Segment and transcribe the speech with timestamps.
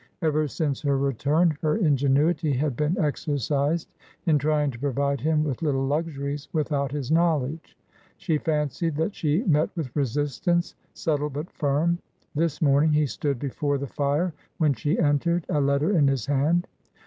[0.23, 3.87] Ever since her return her ingenuity had been exercised
[4.25, 7.77] in trying to provide him with little luxuries without his knowledge.
[8.17, 11.99] She fancied that she met with resistance, subtle but firm.
[12.33, 16.25] This morning he stood be fore the fire when she entered, a letter in his
[16.25, 16.65] hand.